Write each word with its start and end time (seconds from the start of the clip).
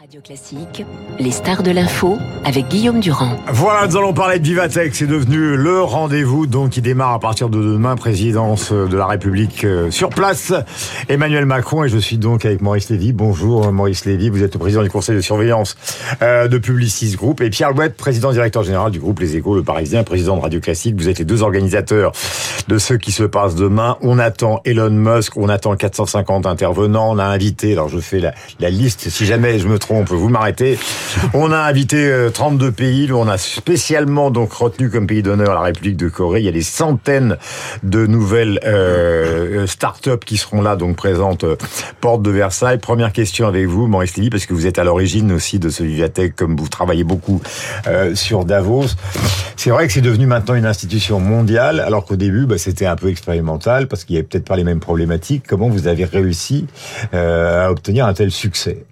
Radio 0.00 0.22
Classique, 0.22 0.86
les 1.18 1.30
stars 1.30 1.62
de 1.62 1.70
l'info 1.70 2.16
avec 2.46 2.68
Guillaume 2.68 3.00
Durand. 3.00 3.36
Voilà, 3.48 3.86
nous 3.86 3.98
allons 3.98 4.14
parler 4.14 4.38
de 4.38 4.44
Vivatech. 4.44 4.94
C'est 4.94 5.06
devenu 5.06 5.58
le 5.58 5.82
rendez-vous 5.82 6.46
donc 6.46 6.70
qui 6.70 6.80
démarre 6.80 7.12
à 7.12 7.18
partir 7.18 7.50
de 7.50 7.58
demain, 7.58 7.96
présidence 7.96 8.72
de 8.72 8.96
la 8.96 9.04
République 9.04 9.62
euh, 9.64 9.90
sur 9.90 10.08
place. 10.08 10.54
Emmanuel 11.10 11.44
Macron 11.44 11.84
et 11.84 11.90
je 11.90 11.98
suis 11.98 12.16
donc 12.16 12.46
avec 12.46 12.62
Maurice 12.62 12.88
Lévy. 12.88 13.12
Bonjour 13.12 13.70
Maurice 13.72 14.06
Lévy, 14.06 14.30
vous 14.30 14.42
êtes 14.42 14.54
le 14.54 14.58
président 14.58 14.82
du 14.82 14.88
conseil 14.88 15.16
de 15.16 15.20
surveillance 15.20 15.76
euh, 16.22 16.48
de 16.48 16.56
Publicis 16.56 17.14
Group 17.16 17.42
et 17.42 17.50
Pierre 17.50 17.72
Louette, 17.72 17.94
président 17.94 18.32
directeur 18.32 18.62
général 18.62 18.92
du 18.92 19.00
groupe 19.00 19.20
Les 19.20 19.36
Échos, 19.36 19.54
le 19.54 19.62
Parisien, 19.62 20.02
président 20.02 20.34
de 20.34 20.40
Radio 20.40 20.60
Classique. 20.60 20.94
Vous 20.96 21.10
êtes 21.10 21.18
les 21.18 21.26
deux 21.26 21.42
organisateurs 21.42 22.12
de 22.68 22.78
ce 22.78 22.94
qui 22.94 23.12
se 23.12 23.24
passe 23.24 23.54
demain. 23.54 23.98
On 24.00 24.18
attend 24.18 24.62
Elon 24.64 24.88
Musk, 24.88 25.36
on 25.36 25.50
attend 25.50 25.76
450 25.76 26.46
intervenants. 26.46 27.10
On 27.10 27.18
a 27.18 27.24
invité, 27.24 27.72
alors 27.72 27.90
je 27.90 27.98
fais 27.98 28.20
la 28.20 28.70
liste 28.70 29.10
si 29.10 29.26
jamais 29.26 29.58
je 29.58 29.68
me 29.68 29.78
trompe 29.78 29.89
on 29.94 30.04
peut 30.04 30.14
vous 30.14 30.28
m'arrêter. 30.28 30.78
On 31.34 31.52
a 31.52 31.58
invité 31.58 32.28
32 32.32 32.66
euh, 32.66 32.70
pays. 32.70 33.12
On 33.12 33.28
a 33.28 33.38
spécialement 33.38 34.30
donc 34.30 34.52
retenu 34.52 34.90
comme 34.90 35.06
pays 35.06 35.22
d'honneur 35.22 35.54
la 35.54 35.60
République 35.60 35.96
de 35.96 36.08
Corée. 36.08 36.40
Il 36.40 36.44
y 36.44 36.48
a 36.48 36.52
des 36.52 36.62
centaines 36.62 37.36
de 37.82 38.06
nouvelles 38.06 38.60
euh, 38.64 39.66
start-up 39.66 40.24
qui 40.24 40.36
seront 40.36 40.62
là, 40.62 40.76
donc 40.76 40.96
présentes 40.96 41.44
euh, 41.44 41.56
porte 42.00 42.22
de 42.22 42.30
Versailles. 42.30 42.78
Première 42.78 43.12
question 43.12 43.46
avec 43.46 43.66
vous, 43.66 43.86
Maurice 43.86 44.16
Lévy, 44.16 44.30
parce 44.30 44.46
que 44.46 44.54
vous 44.54 44.66
êtes 44.66 44.78
à 44.78 44.84
l'origine 44.84 45.32
aussi 45.32 45.58
de 45.58 45.68
ce 45.68 45.82
Vivatech, 45.82 46.34
comme 46.34 46.56
vous 46.56 46.68
travaillez 46.68 47.04
beaucoup 47.04 47.40
euh, 47.86 48.14
sur 48.14 48.44
Davos. 48.44 48.86
C'est 49.56 49.70
vrai 49.70 49.86
que 49.86 49.92
c'est 49.92 50.00
devenu 50.00 50.26
maintenant 50.26 50.54
une 50.54 50.66
institution 50.66 51.20
mondiale, 51.20 51.80
alors 51.80 52.04
qu'au 52.04 52.16
début, 52.16 52.46
bah, 52.46 52.58
c'était 52.58 52.86
un 52.86 52.96
peu 52.96 53.08
expérimental, 53.08 53.88
parce 53.88 54.04
qu'il 54.04 54.14
n'y 54.14 54.18
avait 54.18 54.28
peut-être 54.28 54.46
pas 54.46 54.56
les 54.56 54.64
mêmes 54.64 54.80
problématiques. 54.80 55.44
Comment 55.46 55.68
vous 55.68 55.86
avez 55.86 56.04
réussi 56.04 56.66
euh, 57.14 57.66
à 57.66 57.70
obtenir 57.70 58.06
un 58.06 58.14
tel 58.14 58.30
succès? 58.30 58.84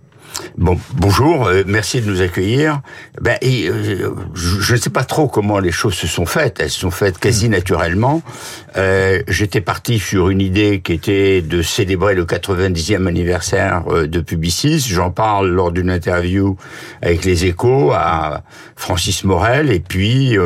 Bon, 0.57 0.79
bonjour, 0.95 1.47
euh, 1.47 1.63
merci 1.67 2.01
de 2.01 2.11
nous 2.11 2.21
accueillir. 2.21 2.81
Ben, 3.21 3.37
et, 3.43 3.69
euh, 3.69 4.15
je 4.35 4.73
ne 4.75 4.79
sais 4.79 4.91
pas 4.91 5.05
trop 5.05 5.29
comment 5.29 5.59
les 5.59 5.71
choses 5.71 5.95
se 5.95 6.07
sont 6.07 6.27
faites. 6.27 6.61
Elles 6.61 6.71
se 6.71 6.81
sont 6.81 6.91
faites 6.91 7.19
quasi 7.19 7.49
hmm. 7.49 7.53
naturellement. 7.53 8.23
Euh, 8.77 9.23
J'étais 9.29 9.61
parti 9.61 9.99
sur 9.99 10.31
une 10.31 10.41
idée 10.41 10.81
qui 10.81 10.93
était 10.93 11.43
de 11.43 11.63
célébrer 11.63 12.15
le 12.15 12.25
90e 12.25 13.07
anniversaire 13.07 13.85
euh, 13.89 14.07
de 14.07 14.21
Publicis. 14.21 14.81
J'en 14.81 15.11
parle 15.11 15.49
lors 15.49 15.73
d'une 15.73 15.91
interview 15.91 16.57
avec 17.03 17.25
les 17.25 17.45
Échos 17.45 17.93
à 17.93 18.43
Francis 18.77 19.25
Morel. 19.25 19.71
Et 19.71 19.81
puis, 19.81 20.37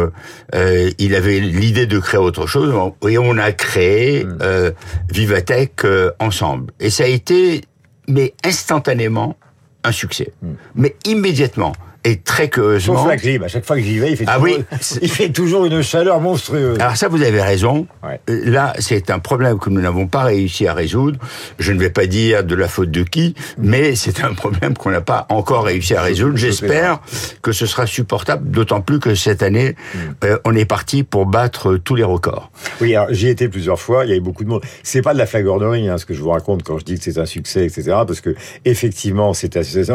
il 0.99 1.15
avait 1.15 1.41
l'idée 1.41 1.87
de 1.87 1.99
créer 1.99 2.21
autre 2.21 2.47
chose. 2.47 2.75
Et 3.09 3.19
on 3.19 3.39
a 3.39 3.53
créé 3.53 4.25
hmm. 4.25 4.73
Vivatech 5.11 5.87
ensemble. 6.19 6.73
Et 6.81 6.91
ça 6.91 7.05
a 7.05 7.09
été, 7.09 7.63
mais 8.09 8.35
instantanément, 8.45 9.37
un 9.85 9.93
succès. 9.93 10.33
Hmm. 10.43 10.55
Mais 10.75 10.97
immédiatement, 11.05 11.73
et 12.05 12.17
très 12.17 12.49
curieusement. 12.49 12.97
Sauf 12.97 13.09
la 13.09 13.17
clim. 13.17 13.43
À 13.43 13.49
chaque 13.49 13.65
fois 13.65 13.77
que 13.77 13.83
j'y 13.83 13.99
vais, 13.99 14.11
il 14.11 14.17
fait, 14.17 14.25
ah 14.27 14.39
toujours, 14.39 14.59
oui. 14.59 14.65
il 15.03 15.11
fait 15.11 15.29
toujours 15.31 15.65
une 15.65 15.83
chaleur 15.83 16.21
monstrueuse. 16.21 16.79
Alors 16.81 16.97
ça, 16.97 17.09
vous 17.09 17.23
avez 17.23 17.43
raison. 17.43 17.87
Ouais. 18.03 18.21
Euh, 18.29 18.43
là, 18.45 18.73
c'est 18.79 19.11
un 19.11 19.19
problème 19.19 19.59
que 19.59 19.71
nous 19.71 19.81
n'avons 19.81 20.07
pas 20.07 20.25
réussi 20.25 20.67
à 20.67 20.75
résoudre. 20.75 21.19
Je 21.59 21.73
ne 21.73 21.79
vais 21.79 21.91
pas 21.91 22.07
dire 22.07 22.45
de 22.45 22.55
la 22.55 22.69
faute 22.69 22.91
de 22.91 23.03
qui, 23.03 23.35
mais 23.59 23.95
c'est 23.95 24.23
un 24.25 24.35
problème 24.35 24.77
qu'on 24.77 24.91
n'a 24.91 25.01
pas 25.01 25.27
encore 25.29 25.65
réussi 25.65 25.95
à 25.95 26.03
résoudre. 26.03 26.37
J'espère 26.37 27.01
que 27.41 27.53
ce 27.53 27.67
sera 27.67 27.87
supportable, 27.87 28.51
d'autant 28.51 28.81
plus 28.81 28.99
que 28.99 29.15
cette 29.15 29.43
année, 29.43 29.77
mm. 29.95 29.99
euh, 30.25 30.39
on 30.45 30.55
est 30.55 30.65
parti 30.65 31.05
pour 31.05 31.27
battre 31.27 31.77
tous 31.77 31.95
les 31.95 32.05
records. 32.05 32.51
Oui, 32.81 32.95
alors 32.97 33.13
j'y 33.13 33.29
ai 33.29 33.31
été 33.31 33.49
plusieurs 33.49 33.79
fois. 33.79 34.05
Il 34.05 34.09
y 34.09 34.13
avait 34.13 34.21
beaucoup 34.21 34.45
de 34.45 34.49
monde. 34.49 34.63
C'est 34.83 35.03
pas 35.03 35.15
de 35.15 35.19
la 35.19 35.27
flagornerie, 35.27 35.89
hein, 35.89 35.99
ce 35.99 36.07
que 36.07 36.15
je 36.15 36.23
vous 36.23 36.31
raconte 36.31 36.63
quand 36.63 36.79
je 36.79 36.85
dis 36.85 36.99
que 36.99 37.05
c'est 37.05 37.19
un 37.19 37.27
succès, 37.27 37.65
etc. 37.65 37.83
Parce 38.07 38.21
que 38.21 38.35
effectivement, 38.65 39.35
c'est 39.35 39.63
succès. 39.63 39.93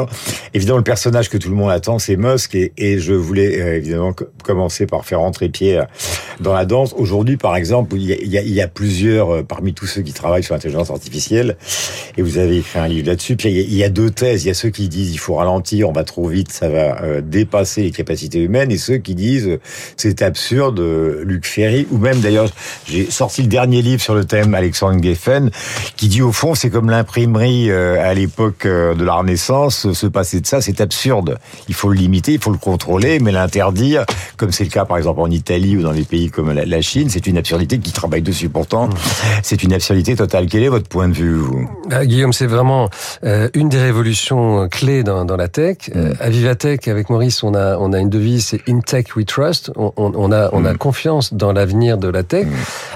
Évidemment, 0.54 0.78
le 0.78 0.84
personnage 0.84 1.30
que 1.30 1.38
tout 1.38 1.50
le 1.50 1.56
monde 1.56 1.72
attend 1.72 1.97
c'est 2.00 2.16
Musk 2.16 2.56
et, 2.56 2.74
et, 2.78 3.00
je 3.00 3.14
voulais 3.14 3.62
euh, 3.62 3.78
évidemment 3.78 4.14
commencer 4.44 4.86
par 4.86 5.06
faire 5.06 5.22
entrer 5.22 5.50
Pierre 5.50 5.88
dans 6.40 6.54
la 6.54 6.66
danse. 6.66 6.94
Aujourd'hui, 6.98 7.38
par 7.38 7.56
exemple, 7.56 7.96
il 7.98 8.04
y, 8.04 8.62
a, 8.62 8.68
plusieurs 8.68 9.30
euh, 9.32 9.44
parmi 9.44 9.74
tous 9.74 9.88
ceux 9.88 10.02
qui 10.02 10.14
travaillent 10.14 10.44
sur 10.44 10.54
l'intelligence 10.54 10.90
artificielle 10.90 11.58
et 12.18 12.22
vous 12.22 12.38
avez 12.38 12.58
écrit 12.58 12.80
un 12.80 12.88
livre 12.88 13.08
là-dessus. 13.08 13.36
Puis 13.36 13.50
il 13.50 13.74
y, 13.74 13.84
a, 13.84 13.90
deux 13.90 14.10
thèses. 14.10 14.46
Il 14.46 14.48
y 14.48 14.52
a 14.52 14.54
ceux 14.54 14.70
qui 14.70 14.90
disent 14.90 15.12
il 15.12 15.18
faut 15.18 15.36
ralentir, 15.36 15.90
on 15.90 15.94
va 15.94 16.04
trop 16.04 16.28
vite, 16.28 16.52
ça 16.52 16.70
va 16.70 17.02
euh, 17.02 17.22
dépasser 17.22 17.84
les 17.84 17.92
capacités 17.92 18.40
humaines, 18.40 18.72
et 18.72 18.78
ceux 18.78 18.98
qui 18.98 19.16
disent 19.16 19.58
c'est 19.96 20.22
absurde, 20.22 20.80
Luc 21.24 21.46
Ferry 21.46 21.88
ou 21.92 21.98
même 21.98 22.20
d'ailleurs 22.20 22.50
j'ai 22.88 23.10
sorti 23.10 23.42
le 23.42 23.48
dernier 23.48 23.82
livre 23.82 24.02
sur 24.02 24.16
le 24.16 24.26
thème 24.26 24.54
Alexandre 24.54 25.02
Geffen 25.02 25.52
qui 25.96 26.08
dit 26.08 26.22
au 26.22 26.32
fond 26.32 26.56
c'est 26.56 26.70
comme 26.70 26.90
l'imprimerie 26.90 27.72
à 27.72 28.14
l'époque 28.14 28.66
de 28.66 29.04
la 29.04 29.14
Renaissance, 29.16 29.92
se 29.92 30.08
passer 30.08 30.42
de 30.42 30.48
ça 30.48 30.62
c'est 30.62 30.82
absurde. 30.82 31.38
Il 31.68 31.74
faut 31.74 31.87
le 31.90 31.96
limiter, 31.96 32.34
il 32.34 32.40
faut 32.40 32.52
le 32.52 32.58
contrôler, 32.58 33.20
mais 33.20 33.32
l'interdire, 33.32 34.06
comme 34.38 34.52
c'est 34.52 34.64
le 34.64 34.70
cas 34.70 34.86
par 34.86 34.98
exemple 34.98 35.22
en 35.22 35.30
Italie 35.30 35.78
ou 35.78 35.82
dans 35.82 35.92
les 35.92 36.04
pays 36.04 36.30
comme 36.30 36.52
la 36.52 36.82
Chine, 36.82 37.10
c'est 37.10 37.28
une 37.28 37.38
absurdité 37.38 37.80
qui 37.80 37.92
travaille 37.92 38.22
dessus 38.22 38.50
pourtant. 38.50 38.90
C'est 39.44 39.64
une 39.64 39.74
absurdité 39.74 40.16
totale. 40.16 40.48
Quel 40.48 40.64
est 40.64 40.70
votre 40.70 40.88
point 40.88 41.08
de 41.08 41.14
vue, 41.14 41.36
vous? 41.36 41.70
Ah, 41.92 42.06
Guillaume, 42.06 42.34
c'est 42.34 42.48
vraiment 42.48 42.90
euh, 43.24 43.50
une 43.54 43.70
des 43.70 43.82
révolutions 43.82 44.68
clés 44.70 45.04
dans, 45.04 45.26
dans 45.26 45.38
la 45.38 45.48
tech. 45.48 45.78
Euh, 45.96 46.14
à 46.20 46.30
Vivatech, 46.30 46.88
avec 46.88 47.10
Maurice, 47.10 47.44
on 47.44 47.54
a, 47.54 47.78
on 47.78 47.94
a 47.94 48.00
une 48.00 48.10
devise, 48.10 48.46
c'est 48.48 48.62
In 48.70 48.80
Tech 48.80 49.16
We 49.16 49.26
Trust. 49.26 49.72
On, 49.76 49.92
on, 49.98 50.32
a, 50.32 50.50
on 50.54 50.66
a 50.66 50.74
mm. 50.74 50.78
confiance 50.78 51.34
dans 51.34 51.52
l'avenir 51.52 51.98
de 51.98 52.08
la 52.08 52.24
tech. 52.24 52.48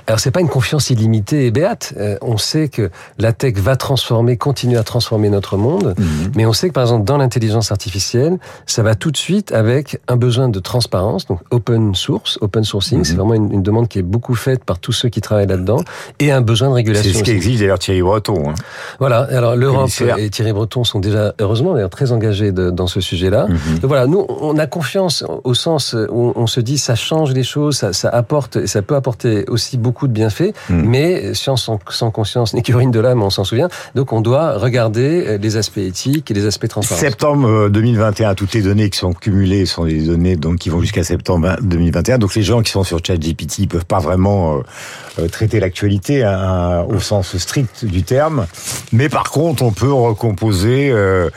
Alors, 0.08 0.19
c'est 0.19 0.31
pas 0.31 0.41
une 0.41 0.50
confiance 0.50 0.90
illimitée 0.90 1.46
et 1.46 1.52
béate. 1.52 1.94
Euh, 1.97 2.18
on 2.22 2.38
sait 2.38 2.69
que 2.69 2.90
la 3.18 3.34
tech 3.34 3.56
va 3.56 3.75
transformer, 3.75 4.38
continuer 4.38 4.78
à 4.78 4.84
transformer 4.84 5.29
notre 5.29 5.58
monde, 5.58 5.96
mais 6.35 6.46
on 6.46 6.53
sait 6.53 6.69
que, 6.69 6.73
par 6.73 6.84
exemple, 6.84 7.06
dans 7.06 7.18
l'intelligence 7.18 7.72
artificielle, 7.72 8.38
ça 8.66 8.81
ça 8.81 8.86
va 8.86 8.96
tout 8.96 9.12
de 9.12 9.18
suite 9.18 9.52
avec 9.52 10.02
un 10.08 10.16
besoin 10.16 10.50
de 10.50 10.59
transparence, 10.59 11.28
donc 11.28 11.40
open 11.52 11.94
source, 11.94 12.40
open 12.42 12.64
sourcing, 12.64 13.03
c'est 13.03 13.14
mhm. 13.14 13.19
vraiment 13.19 13.34
une, 13.36 13.62
demande 13.62 13.88
qui 13.88 14.00
est 14.00 14.02
beaucoup 14.02 14.34
faite 14.34 14.64
par 14.64 14.80
tous 14.80 14.92
ceux 14.92 15.09
qui 15.09 15.22
travaillent 15.22 15.46
là-dedans, 15.46 15.84
et 16.18 16.31
un 16.31 16.42
besoin 16.42 16.69
de 16.69 16.74
régulation. 16.74 17.12
C'est 17.12 17.20
ce 17.20 17.24
qui 17.24 17.30
exige 17.30 17.59
d'ailleurs 17.59 17.78
Thierry 17.78 18.02
Breton. 18.02 18.50
Hein. 18.50 18.56
Voilà, 18.97 19.20
alors 19.30 19.56
l'Europe 19.56 19.91
et 20.18 20.31
Thierry 20.31 20.52
Breton 20.52 20.84
sont 20.84 21.00
déjà, 21.00 21.36
heureusement 21.40 21.75
d'ailleurs, 21.75 21.91
très 21.91 22.12
engagés 22.12 22.52
de, 22.52 22.72
dans 22.72 22.88
ce 22.88 23.02
sujet-là. 23.02 23.46
Donc 23.81 23.86
voilà, 23.86 24.08
nous, 24.08 24.25
on 24.28 24.58
a 24.58 24.66
confiance 24.66 25.24
au 25.44 25.53
sens 25.53 25.96
où 26.09 26.34
on 26.36 26.47
se 26.47 26.59
dit 26.59 26.80
ça 26.80 26.96
change 26.96 27.34
les 27.34 27.44
choses, 27.44 27.75
ça, 27.75 27.94
ça 27.94 28.09
apporte, 28.09 28.66
ça 28.66 28.81
peut 28.81 28.96
apporter 28.96 29.46
aussi 29.47 29.78
beaucoup 29.78 30.08
de 30.08 30.14
bienfaits, 30.14 30.56
mhm. 30.72 30.86
mais 30.88 31.34
science 31.36 31.66
sans, 31.66 31.78
sans 31.90 32.09
conscience 32.09 32.56
n'est 32.56 32.64
qu'urine 32.64 32.90
de 32.90 33.00
l'âme, 33.00 33.22
on 33.22 33.30
s'en 33.30 33.44
souvient. 33.44 33.70
Donc 33.94 34.12
on 34.12 34.22
doit 34.22 34.58
regarder 34.58 35.38
les 35.38 35.58
aspects 35.58 35.78
éthiques 35.78 36.31
et 36.31 36.34
les 36.34 36.47
aspects 36.47 36.68
transparents. 36.68 37.00
Septembre 37.00 37.70
2021, 37.70 38.34
tout 38.34 38.58
est 38.58 38.71
données 38.72 38.90
qui 38.90 39.00
sont 39.00 39.12
cumulées 39.12 39.66
sont 39.66 39.84
des 39.84 40.04
données 40.04 40.38
donc 40.38 40.59
qui 40.59 40.70
vont 40.70 40.80
jusqu'à 40.80 41.04
septembre 41.04 41.58
2021. 41.62 42.20
Donc 42.20 42.36
les 42.36 42.42
gens 42.42 42.62
qui 42.62 42.72
sont 42.72 42.86
sur 42.86 43.04
ChatGPT 43.06 43.59
ils 43.59 43.68
peuvent 43.68 43.86
pas 43.86 44.00
vraiment 44.00 44.56
euh, 44.56 44.62
euh, 45.20 45.28
traiter 45.28 45.59
l'actualité 45.59 46.24
hein, 46.24 46.86
au 46.88 47.02
sens 47.02 47.36
strict 47.38 47.84
du 47.84 48.04
terme. 48.04 48.48
Mais 48.94 49.09
par 49.09 49.30
contre, 49.30 49.64
on 49.64 49.74
peut 49.74 49.92
recomposer 49.92 50.90
euh, 50.90 51.30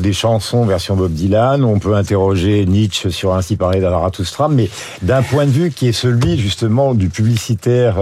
des 0.00 0.14
chansons 0.14 0.64
version 0.64 0.96
Bob 0.96 1.12
Dylan. 1.12 1.64
On 1.64 1.78
peut 1.78 1.94
interroger 1.94 2.64
Nietzsche 2.64 3.10
sur 3.10 3.34
ainsi 3.34 3.56
parler 3.56 3.80
d'Alaratoustram, 3.80 4.54
mais 4.54 4.70
d'un 5.02 5.22
point 5.22 5.44
de 5.44 5.50
vue 5.50 5.70
qui 5.70 5.88
est 5.88 5.92
celui 5.92 6.38
justement 6.38 6.94
du 6.94 7.10
publicitaire 7.10 7.96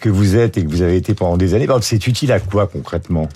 que 0.00 0.08
vous 0.08 0.36
êtes 0.36 0.56
et 0.56 0.64
que 0.64 0.70
vous 0.70 0.80
avez 0.80 0.96
été 0.96 1.12
pendant 1.12 1.36
des 1.36 1.52
années. 1.52 1.66
C'est 1.82 2.06
utile 2.06 2.32
à 2.32 2.40
quoi 2.40 2.66
concrètement? 2.66 3.28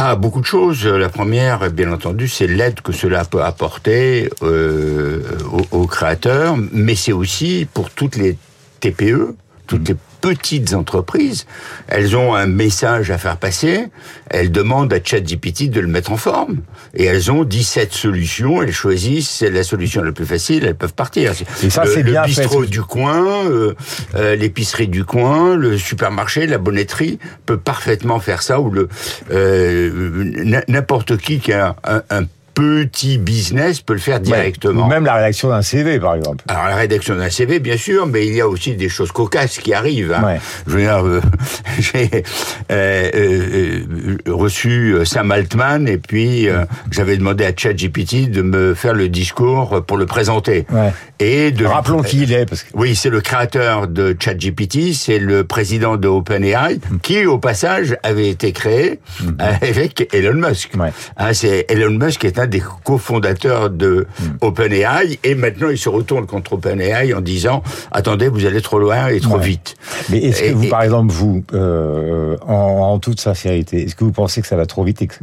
Ah, 0.00 0.14
beaucoup 0.14 0.40
de 0.40 0.46
choses. 0.46 0.86
La 0.86 1.08
première, 1.08 1.72
bien 1.72 1.92
entendu, 1.92 2.28
c'est 2.28 2.46
l'aide 2.46 2.80
que 2.82 2.92
cela 2.92 3.24
peut 3.24 3.42
apporter 3.42 4.30
euh, 4.42 5.22
aux, 5.50 5.76
aux, 5.76 5.86
créateurs, 5.88 6.56
mais 6.72 6.94
c'est 6.94 7.12
aussi 7.12 7.66
pour 7.74 7.90
toutes 7.90 8.14
les 8.14 8.38
TPE, 8.78 9.34
toutes 9.66 9.88
les 9.88 9.96
petites 10.34 10.74
entreprises, 10.74 11.46
elles 11.88 12.16
ont 12.16 12.34
un 12.34 12.46
message 12.46 13.10
à 13.10 13.18
faire 13.18 13.36
passer, 13.36 13.86
elles 14.30 14.50
demandent 14.50 14.92
à 14.92 14.98
ChatGPT 15.02 15.70
de 15.70 15.80
le 15.80 15.86
mettre 15.86 16.12
en 16.12 16.16
forme, 16.16 16.58
et 16.94 17.04
elles 17.04 17.30
ont 17.30 17.44
17 17.44 17.92
solutions, 17.92 18.62
elles 18.62 18.72
choisissent 18.72 19.42
la 19.42 19.62
solution 19.62 20.02
la 20.02 20.12
plus 20.12 20.26
facile, 20.26 20.64
elles 20.64 20.76
peuvent 20.76 20.94
partir. 20.94 21.32
Et 21.62 21.70
ça, 21.70 21.84
c'est 21.86 22.02
bien 22.02 22.22
Le 22.22 22.26
bistrot 22.26 22.64
du 22.66 22.82
coin, 22.82 23.46
euh, 23.46 23.74
euh, 24.14 24.36
l'épicerie 24.36 24.88
du 24.88 25.04
coin, 25.04 25.56
le 25.56 25.78
supermarché, 25.78 26.46
la 26.46 26.58
bonnetterie 26.58 27.18
peut 27.46 27.58
parfaitement 27.58 28.20
faire 28.20 28.42
ça, 28.42 28.60
ou 28.60 28.70
le 28.70 28.88
euh, 29.30 30.62
n'importe 30.68 31.16
qui 31.16 31.38
qui 31.40 31.52
a 31.52 31.76
un, 31.84 32.02
un 32.10 32.24
petit 32.58 33.18
business 33.18 33.80
peut 33.80 33.92
le 33.92 34.00
faire 34.00 34.18
directement. 34.18 34.88
même 34.88 35.04
la 35.04 35.14
rédaction 35.14 35.48
d'un 35.48 35.62
CV, 35.62 36.00
par 36.00 36.16
exemple. 36.16 36.44
Alors 36.48 36.64
la 36.64 36.74
rédaction 36.74 37.14
d'un 37.14 37.30
CV, 37.30 37.60
bien 37.60 37.76
sûr, 37.76 38.08
mais 38.08 38.26
il 38.26 38.34
y 38.34 38.40
a 38.40 38.48
aussi 38.48 38.74
des 38.74 38.88
choses 38.88 39.12
cocasses 39.12 39.58
qui 39.58 39.72
arrivent. 39.72 40.12
Hein. 40.12 40.38
Je 40.66 40.72
veux 40.72 40.80
dire, 40.80 41.06
euh, 41.06 41.20
j'ai 41.78 42.24
euh, 42.72 43.10
euh, 43.14 44.16
reçu 44.26 44.96
Sam 45.04 45.30
Altman 45.30 45.86
et 45.86 45.98
puis 45.98 46.48
j'avais 46.90 47.16
demandé 47.16 47.44
à 47.44 47.52
ChatGPT 47.56 48.28
de 48.28 48.42
me 48.42 48.74
faire 48.74 48.94
le 48.94 49.08
discours 49.08 49.84
pour 49.86 49.96
le 49.96 50.06
présenter. 50.06 50.66
Ouais. 50.72 50.92
Et 51.20 51.52
de 51.52 51.64
rappelons 51.64 52.02
qui 52.02 52.22
il 52.22 52.32
est 52.32 52.46
parce 52.46 52.64
que 52.64 52.70
oui, 52.74 52.96
c'est 52.96 53.10
le 53.10 53.20
créateur 53.20 53.86
de 53.86 54.16
ChatGPT, 54.18 54.92
c'est 54.94 55.18
le 55.18 55.44
président 55.44 55.96
de 55.96 56.08
OpenAI 56.08 56.76
mm. 56.76 56.98
qui, 57.02 57.26
au 57.26 57.38
passage, 57.38 57.96
avait 58.02 58.28
été 58.28 58.52
créé 58.52 58.98
mm. 59.20 59.30
avec 59.62 60.08
Elon 60.12 60.48
Musk. 60.48 60.72
Ouais. 60.78 60.92
Hein, 61.16 61.32
c'est 61.32 61.66
Elon 61.68 61.90
Musk 61.90 62.24
est 62.24 62.38
un 62.38 62.47
des 62.48 62.62
cofondateurs 62.84 63.70
de 63.70 64.06
OpenAI, 64.40 65.18
et 65.24 65.34
maintenant 65.34 65.68
il 65.68 65.78
se 65.78 65.88
retourne 65.88 66.26
contre 66.26 66.54
OpenAI 66.54 67.12
en 67.14 67.20
disant 67.20 67.62
attendez, 67.92 68.28
vous 68.28 68.46
allez 68.46 68.60
trop 68.62 68.78
loin 68.78 69.08
et 69.08 69.20
trop 69.20 69.36
Ouais. 69.38 69.44
vite. 69.44 69.76
Mais 70.10 70.18
est-ce 70.18 70.42
que 70.42 70.52
vous, 70.52 70.64
et- 70.64 70.68
par 70.68 70.82
exemple, 70.82 71.12
vous, 71.12 71.44
euh, 71.54 72.36
en, 72.46 72.52
en 72.92 72.98
toute 72.98 73.20
sincérité, 73.20 73.82
est-ce 73.84 73.94
que 73.94 74.04
vous 74.04 74.12
pensez 74.12 74.40
que 74.40 74.46
ça 74.48 74.56
va 74.56 74.66
trop 74.66 74.84
vite 74.84 75.02
et 75.02 75.06
que- 75.06 75.14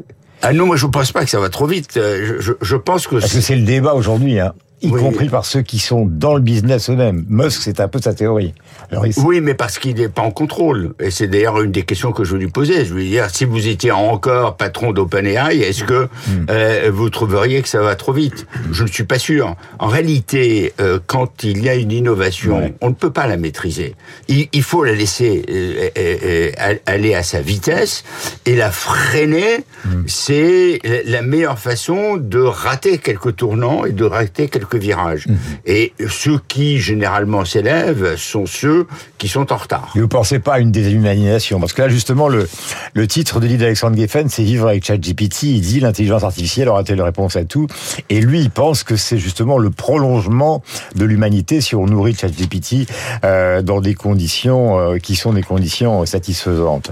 Ah 0.42 0.54
non, 0.54 0.66
moi 0.68 0.76
je 0.76 0.86
ne 0.86 0.92
pense 0.92 1.12
pas 1.12 1.24
que 1.24 1.30
ça 1.30 1.40
va 1.40 1.50
trop 1.50 1.66
vite. 1.66 1.98
Euh, 1.98 2.36
Je, 2.40 2.42
je, 2.42 2.54
je 2.62 2.76
pense 2.76 3.08
que 3.08 3.16
Parce 3.16 3.34
que 3.34 3.42
c'est 3.42 3.56
le 3.56 3.64
débat 3.66 3.94
aujourd'hui, 3.94 4.40
hein, 4.40 4.54
y 4.82 4.88
Oui. 4.90 5.00
compris 5.02 5.30
par 5.30 5.46
ceux 5.46 5.62
qui 5.62 5.80
sont 5.80 6.06
dans 6.06 6.36
le 6.36 6.42
business 6.42 6.90
eux-mêmes. 6.90 7.26
Musk, 7.30 7.62
c'est 7.64 7.80
un 7.80 7.88
peu 7.88 8.00
sa 8.02 8.14
théorie. 8.14 8.54
Alors, 8.92 9.08
il- 9.08 9.14
Oui, 9.26 9.42
mais 9.42 9.54
parce 9.54 9.80
qu'il 9.80 9.96
n'est 9.96 10.10
pas 10.10 10.22
en 10.22 10.32
contrôle. 10.32 10.94
Et 11.00 11.10
c'est 11.12 11.28
d'ailleurs 11.28 11.62
une 11.62 11.72
des 11.72 11.84
questions 11.84 12.12
que 12.12 12.24
je 12.24 12.36
lui 12.36 12.48
poser. 12.50 12.86
Je 12.86 12.94
lui 12.94 13.08
dire, 13.10 13.30
si 13.32 13.46
vous 13.46 13.68
étiez 13.68 13.92
encore 13.92 14.58
patron 14.58 14.92
d'OpenAI, 14.92 15.60
est-ce 15.62 15.84
que 15.86 16.08
euh, 16.50 16.92
vous 16.94 17.10
trouveriez 17.10 17.62
que 17.62 17.68
ça 17.70 17.82
va 17.82 17.96
trop 17.96 18.14
vite? 18.14 18.46
Je 18.72 18.84
ne 18.84 18.88
suis 18.90 19.06
pas 19.06 19.18
sûr. 19.20 19.56
En 19.80 19.88
réalité, 19.88 20.74
euh, 20.82 21.00
quand 21.08 21.44
il 21.44 21.64
y 21.64 21.70
a 21.70 21.76
une 21.76 21.92
innovation, 21.92 22.58
Ouais. 22.58 22.74
on 22.82 22.90
ne 22.90 22.94
peut 22.96 23.12
pas 23.12 23.28
la 23.28 23.38
maîtriser. 23.38 23.96
Il, 24.28 24.48
il 24.54 24.64
faut 24.64 24.84
la 24.84 24.94
laisser 24.94 25.44
euh, 25.50 26.52
aller 26.86 27.14
à 27.16 27.24
sa 27.24 27.42
vitesse 27.42 28.04
et 28.46 28.56
la 28.56 28.72
freiner. 28.72 29.64
C'est 30.08 30.80
la- 30.84 31.04
la 31.04 31.22
meilleure 31.22 31.60
façon 31.60 32.18
de 32.18 32.40
rater 32.42 32.98
quelques 32.98 33.36
tournants 33.38 33.86
et 33.86 33.92
de 33.92 34.04
rater 34.04 34.48
quelques 34.50 34.65
virages. 34.74 35.28
Et 35.66 35.94
ceux 36.10 36.40
qui 36.48 36.80
généralement 36.80 37.46
s'élèvent 37.46 38.16
sont 38.18 38.46
ceux 38.46 38.88
qui 39.18 39.28
sont 39.28 39.52
en 39.52 39.58
retard. 39.58 39.92
Et 39.96 40.00
vous 40.00 40.08
pensez 40.08 40.40
pas 40.40 40.56
à 40.56 40.60
une 40.60 40.72
déshumanisation 40.72 41.60
Parce 41.60 41.74
que 41.74 41.82
là, 41.82 41.90
justement, 41.90 42.28
le, 42.28 42.48
le 42.94 43.08
titre 43.08 43.40
de 43.40 43.48
livre 43.48 43.60
d'Alexandre 43.60 43.98
Geffen, 43.98 44.30
c'est 44.30 44.44
Vivre 44.44 44.68
avec 44.68 44.86
ChatGPT. 44.86 45.44
Il 45.44 45.62
dit 45.62 45.80
l'intelligence 45.80 46.24
artificielle 46.24 46.70
aura-t-elle 46.70 47.02
réponse 47.02 47.36
à 47.36 47.46
tout? 47.46 47.68
Et 48.10 48.22
lui, 48.22 48.40
il 48.42 48.50
pense 48.50 48.84
que 48.84 48.96
c'est 48.96 49.18
justement 49.18 49.58
le 49.58 49.70
prolongement 49.70 50.64
de 50.96 51.06
l'humanité 51.06 51.62
si 51.62 51.76
on 51.76 51.86
nourrit 51.86 52.16
ChatGPT 52.16 52.88
euh, 53.24 53.62
dans 53.62 53.82
des 53.82 53.96
conditions 53.96 54.80
euh, 54.80 54.98
qui 54.98 55.16
sont 55.16 55.34
des 55.34 55.44
conditions 55.44 56.06
satisfaisantes. 56.06 56.92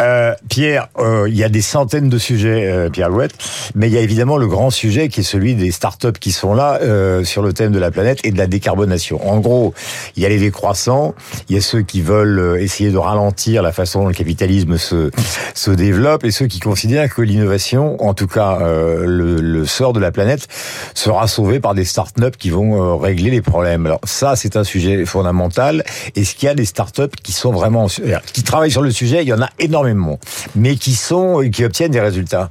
Euh, 0.00 0.34
Pierre, 0.48 0.88
il 1.26 1.36
y 1.36 1.44
a 1.44 1.48
des 1.48 1.62
centaines 1.62 2.08
de 2.08 2.18
sujets, 2.18 2.88
Pierre 2.92 3.08
Louette, 3.08 3.34
mais 3.74 3.88
il 3.88 3.94
y 3.94 3.98
a 3.98 4.00
évidemment 4.00 4.36
le 4.36 4.46
grand 4.46 4.70
sujet 4.70 5.08
qui 5.08 5.20
est 5.20 5.24
celui 5.24 5.54
des 5.54 5.70
startups 5.70 6.18
qui 6.18 6.32
sont 6.32 6.54
là 6.54 6.78
euh, 6.82 7.09
sur 7.24 7.42
le 7.42 7.52
thème 7.52 7.72
de 7.72 7.78
la 7.78 7.90
planète 7.90 8.20
et 8.24 8.30
de 8.30 8.38
la 8.38 8.46
décarbonation. 8.46 9.20
En 9.28 9.40
gros, 9.40 9.74
il 10.16 10.22
y 10.22 10.26
a 10.26 10.28
les 10.28 10.38
décroissants, 10.38 11.14
il 11.48 11.54
y 11.54 11.58
a 11.58 11.62
ceux 11.62 11.82
qui 11.82 12.00
veulent 12.00 12.38
euh, 12.38 12.62
essayer 12.62 12.90
de 12.90 12.98
ralentir 12.98 13.62
la 13.62 13.72
façon 13.72 14.02
dont 14.02 14.08
le 14.08 14.14
capitalisme 14.14 14.78
se, 14.78 15.10
se 15.54 15.70
développe 15.70 16.24
et 16.24 16.30
ceux 16.30 16.46
qui 16.46 16.60
considèrent 16.60 17.12
que 17.12 17.22
l'innovation, 17.22 18.02
en 18.02 18.14
tout 18.14 18.26
cas 18.26 18.58
euh, 18.60 19.04
le, 19.06 19.64
sort 19.66 19.92
de 19.92 20.00
la 20.00 20.10
planète, 20.10 20.48
sera 20.94 21.28
sauvé 21.28 21.60
par 21.60 21.74
des 21.74 21.84
startups 21.84 22.36
qui 22.38 22.50
vont 22.50 22.82
euh, 22.82 22.94
régler 22.94 23.30
les 23.30 23.42
problèmes. 23.42 23.86
Alors 23.86 24.00
ça, 24.04 24.36
c'est 24.36 24.56
un 24.56 24.64
sujet 24.64 25.04
fondamental. 25.04 25.84
Est-ce 26.16 26.34
qu'il 26.34 26.46
y 26.46 26.50
a 26.50 26.54
des 26.54 26.64
startups 26.64 27.16
qui 27.22 27.32
sont 27.32 27.52
vraiment 27.52 27.86
qui 28.32 28.42
travaillent 28.42 28.70
sur 28.70 28.82
le 28.82 28.90
sujet 28.90 29.22
Il 29.22 29.28
y 29.28 29.32
en 29.32 29.42
a 29.42 29.50
énormément, 29.58 30.18
mais 30.54 30.76
qui 30.76 30.94
sont 30.94 31.42
qui 31.50 31.64
obtiennent 31.64 31.92
des 31.92 32.00
résultats. 32.00 32.50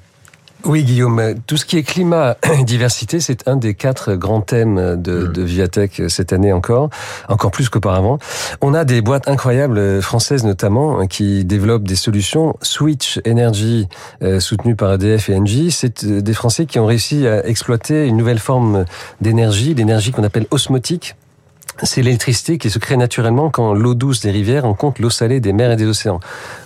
Oui, 0.66 0.84
Guillaume, 0.84 1.36
tout 1.48 1.56
ce 1.56 1.66
qui 1.66 1.78
est 1.78 1.84
climat 1.84 2.36
et 2.60 2.64
diversité, 2.64 3.22
c'est 3.22 3.48
un 3.48 3.56
des 3.56 3.76
quatre 3.76 4.16
grands 4.16 4.42
thèmes 4.42 5.02
de, 5.02 5.26
de 5.26 5.42
Viatech 5.42 6.02
cette 6.10 6.34
année 6.34 6.52
encore, 6.52 6.90
encore 7.30 7.52
plus 7.52 7.70
qu'auparavant. 7.70 8.20
On 8.62 8.74
a 8.74 8.84
des 8.84 9.02
boîtes 9.02 9.30
incroyables 9.30 9.78
euh, 9.78 10.02
françaises 10.02 10.44
notamment 10.44 11.08
qui 11.08 11.46
développent 11.46 11.88
des 11.88 11.96
solutions. 11.96 12.58
Switch 12.62 13.20
Energy, 13.26 13.88
euh, 14.22 14.42
soutenu 14.42 14.76
par 14.76 14.94
EDF 14.94 15.30
et 15.30 15.38
Engie, 15.38 15.72
c'est 15.72 16.04
euh, 16.04 16.22
des 16.22 16.34
Français 16.34 16.66
qui 16.66 16.78
ont 16.78 16.86
réussi 16.86 17.26
à 17.26 17.48
exploiter 17.48 18.06
une 18.06 18.18
nouvelle 18.18 18.40
forme 18.40 18.86
d'énergie, 19.22 19.74
l'énergie 19.74 20.12
qu'on 20.12 20.24
appelle 20.24 20.46
osmotique. 20.52 21.16
C'est 21.84 22.02
l'électricité 22.02 22.58
qui 22.58 22.70
se 22.70 22.78
crée 22.78 22.98
naturellement 22.98 23.50
quand 23.50 23.74
l'eau 23.74 23.94
douce 23.94 24.20
des 24.22 24.31
rivières 24.31 24.64
rencontre 24.64 25.02
l'eau 25.02 25.10
salée 25.10 25.40
des 25.40 25.54
mers 25.54 25.72
et 25.72 25.76
des 25.76 25.86
océans. 25.86 26.20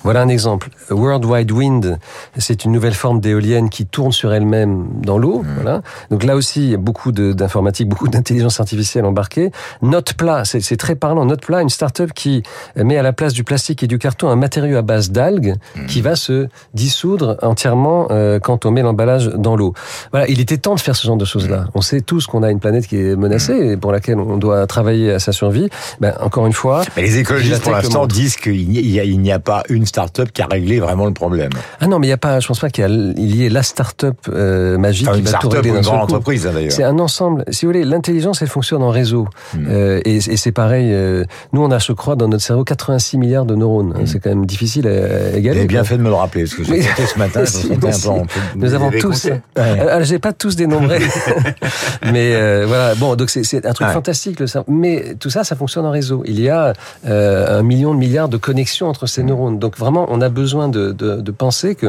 Voilà 0.04 0.22
un 0.22 0.28
exemple. 0.28 0.70
World 0.90 1.24
Wide 1.26 1.52
Wind, 1.52 2.00
c'est 2.38 2.66
une 2.66 2.72
nouvelle 2.72 2.94
forme 2.94 3.20
d'éolienne 3.20 3.70
qui 3.70 3.86
tourne 3.86 4.12
sur 4.12 4.34
elle-même 4.34 4.88
dans 5.02 5.18
l'eau. 5.18 5.44
Voilà. 5.56 5.82
Donc 6.10 6.24
là 6.24 6.36
aussi, 6.36 6.64
il 6.64 6.70
y 6.72 6.74
a 6.74 6.78
beaucoup 6.78 7.12
d'informatique, 7.12 7.90
beaucoup 7.90 8.08
d'intelligence 8.08 8.60
artificielle 8.60 9.06
embarquée. 9.06 9.52
Noteplat, 9.82 10.46
c'est 10.46 10.78
très 10.78 10.96
parlant. 10.96 11.26
Noteplat, 11.26 11.62
une 11.62 11.70
start-up 11.70 12.12
qui 12.14 12.44
met 12.76 12.98
à 12.98 13.04
la 13.04 13.14
place 13.14 13.34
du 13.34 13.44
plastique 13.44 13.84
et 13.84 13.88
du 13.88 14.00
carton 14.00 14.30
un 14.30 14.36
matériau 14.36 14.78
à 14.78 14.82
base 14.82 15.12
d'algues 15.12 15.56
qui 15.88 16.02
va 16.02 16.16
se 16.16 16.48
dissoudre 16.74 17.38
entièrement 17.42 18.08
euh, 18.12 18.40
quand 18.40 18.66
on 18.66 18.72
met 18.72 18.82
l'emballage 18.82 19.28
dans 19.28 19.56
l'eau. 19.56 19.74
Voilà, 20.12 20.28
il 20.28 20.40
était 20.40 20.58
temps 20.58 20.76
de 20.76 20.80
faire 20.80 20.96
ce 20.96 21.06
genre 21.06 21.18
de 21.18 21.26
choses-là. 21.26 21.68
On 21.76 21.82
sait 21.82 22.02
tous 22.02 22.26
qu'on 22.26 22.44
a 22.44 22.50
une 22.50 22.60
planète 22.60 22.88
qui 22.88 22.98
est 22.98 23.16
menacée 23.16 23.72
et 23.72 23.78
pour 23.78 23.92
laquelle 23.92 24.20
on 24.20 24.38
doit 24.38 24.66
travailler 24.68 25.03
à 25.12 25.20
sa 25.20 25.32
survie. 25.32 25.70
Ben, 26.00 26.14
encore 26.20 26.46
une 26.48 26.54
fois, 26.54 26.84
Mais 26.96 27.04
les 27.04 27.18
écologistes, 27.20 27.62
pour 27.64 27.72
l'instant, 27.72 28.08
disent 28.08 28.36
qu'il 28.36 28.68
n'y 28.70 29.00
a, 29.00 29.04
a- 29.04 29.06
n'y 29.06 29.34
pas 29.44 29.64
une 29.70 29.86
start-up 29.86 30.30
qui 30.32 30.42
a 30.42 30.46
réglé 30.48 30.80
vraiment 30.80 31.06
le 31.06 31.14
problème. 31.14 31.50
Ah 31.82 31.88
non, 31.88 32.00
mais 32.00 32.08
il 32.08 32.10
y 32.10 32.14
a 32.14 32.18
pas, 32.18 32.40
je 32.40 32.48
pense 32.48 32.60
pas 32.60 32.70
qu'il 32.70 32.86
y, 33.18 33.46
ait 33.46 33.50
la 33.50 33.64
start-up 33.64 34.16
euh, 34.30 34.78
magique 34.78 35.08
Enfin, 35.08 35.18
qui 35.18 35.24
va 35.24 35.38
tout 35.40 35.50
régler 35.50 35.72
d'un 35.72 35.84
seul 35.84 35.96
entreprise, 35.96 36.46
hein, 36.48 36.52
d'ailleurs. 36.54 36.72
C'est 36.72 36.84
un 36.84 37.00
ensemble. 37.00 37.44
Si 37.50 37.66
vous 37.66 37.72
voulez, 37.72 37.84
l'intelligence, 37.84 38.42
elle 38.42 38.48
fonctionne 38.48 38.84
en 38.84 38.90
réseau. 38.90 39.28
Hmm. 39.56 39.66
Euh, 39.70 40.02
et 40.06 40.16
et 40.18 40.38
c'est 40.38 40.52
pareil, 40.52 40.90
euh, 40.94 41.24
nous, 41.52 41.62
on 41.64 41.72
a, 41.72 41.80
je 41.80 41.92
crois, 41.94 42.16
dans 42.16 42.28
notre 42.28 42.44
cerveau, 42.44 42.64
86 42.64 43.18
milliards 43.18 43.46
de 43.46 43.56
neurones. 43.56 43.94
C'est 44.06 44.20
quand 44.20 44.30
même 44.30 44.46
difficile 44.46 44.88
à, 44.88 44.92
à 44.92 45.30
Vous 45.32 45.38
égaler. 45.38 45.60
avez 45.60 45.68
bien 45.68 45.80
quoi. 45.82 45.90
fait 45.90 45.98
de 45.98 46.04
me 46.04 46.10
le 46.10 46.16
rappeler, 46.16 46.44
parce 46.44 46.56
que 46.56 46.64
j'ai 46.64 46.72
Mais- 46.74 46.82
ce 47.06 47.18
matin, 47.20 47.42
je 47.44 47.50
Si, 47.52 47.68
me 47.70 47.74
sentais 47.74 47.88
un 47.88 47.92
si. 47.92 48.08
peu 48.08 48.14
Nous 48.56 48.68
Vous 48.68 48.74
avons 48.74 48.92
tous. 48.92 49.28
Alors, 49.56 50.04
j'ai 50.04 50.20
pas 50.20 50.34
tous 50.34 50.56
dénombré, 50.56 51.00
mais 52.12 52.66
voilà. 52.66 52.96
Bon, 52.96 53.16
donc 53.16 53.30
c'est- 53.30 53.44
c'est 53.44 53.66
un 53.66 53.74
truc 53.74 53.88
Ouais. 53.88 53.94
fantastique. 53.94 54.40
Le 54.40 54.48
cerveau. 54.48 54.72
Mais 54.84 55.16
tout 55.18 55.30
ça, 55.30 55.46
ça 55.46 55.56
fonctionne 55.56 55.86
en 55.86 55.92
réseau. 55.92 56.24
Il 56.26 56.42
y 56.42 56.50
a 56.50 56.74
euh, 57.06 57.60
un 57.60 57.64
million 57.64 57.94
de 57.94 58.00
milliards 58.00 58.28
de 58.28 58.36
connexions 58.36 58.88
entre 58.88 59.06
ces 59.06 59.24
neurones. 59.24 59.58
Donc 59.58 59.78
vraiment, 59.78 60.08
on 60.10 60.20
a 60.20 60.28
besoin 60.28 60.68
de, 60.68 61.32
penser 61.32 61.76
que 61.76 61.88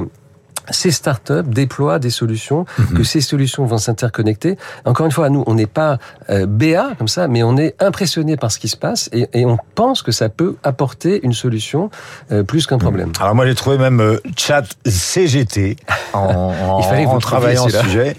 ces 0.71 0.91
startups 0.91 1.43
déploient 1.47 1.99
des 1.99 2.11
solutions, 2.11 2.65
Mhm. 2.79 2.99
que 2.99 3.05
ces 3.05 3.21
solutions 3.21 3.65
vont 3.67 3.79
s'interconnecter. 3.79 4.57
Encore 4.85 5.07
une 5.07 5.13
fois, 5.13 5.29
nous, 5.31 5.45
on 5.47 5.55
n'est 5.55 5.67
pas 5.67 5.99
euh, 6.31 6.47
BA 6.47 6.93
comme 6.99 7.09
ça, 7.09 7.29
mais 7.29 7.43
on 7.43 7.57
est 7.57 7.75
impressionné 7.83 8.37
par 8.37 8.51
ce 8.53 8.59
qui 8.59 8.69
se 8.69 8.77
passe 8.77 9.09
et, 9.13 9.29
et 9.33 9.45
on 9.47 9.59
pense 9.75 10.03
que 10.03 10.13
ça 10.13 10.29
peut 10.29 10.57
apporter 10.63 11.21
une 11.25 11.33
solution 11.33 11.91
euh, 12.33 12.43
plus 12.43 12.67
qu'un 12.67 12.79
problème. 12.79 13.13
Alors 13.21 13.35
moi 13.35 13.47
j'ai 13.47 13.55
trouvé 13.55 13.79
même 13.79 14.01
euh, 14.01 14.19
chat 14.37 14.65
CGT 14.87 15.77
en, 16.13 16.19
en, 16.21 16.79
Il 16.81 16.85
fallait 16.85 17.05
que 17.05 17.09
vous 17.11 17.17
en 17.17 17.19
travaillant 17.19 17.69
sujet. 17.69 18.17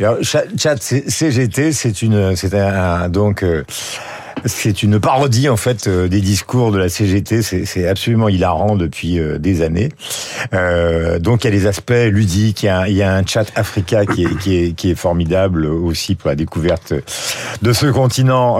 Et 0.00 0.04
alors, 0.04 0.18
chat, 0.22 0.44
CGT 0.80 1.72
c'est 1.72 2.02
une 2.02 2.36
c'est 2.36 2.54
un, 2.54 3.02
un- 3.02 3.08
donc 3.08 3.42
euh, 3.42 3.64
c'est 4.44 4.82
une 4.82 5.00
parodie 5.00 5.48
en 5.48 5.56
fait 5.56 5.86
euh, 5.86 6.08
des 6.08 6.20
discours 6.20 6.72
de 6.72 6.78
la 6.78 6.88
CGT. 6.88 7.42
C'est 7.42 7.88
absolument 7.88 8.28
hilarant 8.28 8.76
depuis 8.76 9.18
euh, 9.18 9.38
des 9.38 9.62
années. 9.62 9.90
Euh, 10.52 11.18
donc 11.18 11.44
il 11.44 11.46
y 11.46 11.48
a 11.48 11.58
des 11.58 11.66
aspects 11.66 11.92
ludiques. 12.06 12.62
Il 12.62 12.66
y 12.66 13.02
a, 13.02 13.14
un- 13.14 13.20
il 13.22 13.28
chat 13.28 13.46
Africa 13.54 14.04
qui 14.06 14.24
est, 14.24 14.94
formidable 14.94 15.66
aussi 15.66 16.14
pour 16.14 16.30
la 16.30 16.36
découverte 16.36 16.94
de 17.62 17.72
ce 17.72 17.86
continent 17.86 18.58